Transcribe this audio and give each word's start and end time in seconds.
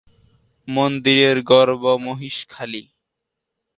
মন্দিরের 0.67 1.37
গর্ব 1.41 1.83
মহিষ 1.97 2.37
খালি। 2.49 2.83